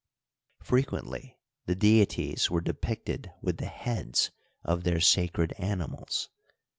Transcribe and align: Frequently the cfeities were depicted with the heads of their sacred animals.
Frequently 0.63 1.37
the 1.67 1.75
cfeities 1.75 2.49
were 2.49 2.59
depicted 2.59 3.31
with 3.43 3.57
the 3.57 3.67
heads 3.67 4.31
of 4.63 4.83
their 4.83 4.99
sacred 4.99 5.53
animals. 5.59 6.27